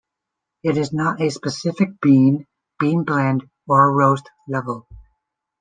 It 0.63 0.77
is 0.77 0.91
not 0.91 1.21
a 1.21 1.29
specific 1.29 2.01
bean, 2.01 2.47
bean 2.79 3.03
blend, 3.03 3.47
or 3.67 3.95
roast 3.95 4.31
level. 4.47 4.87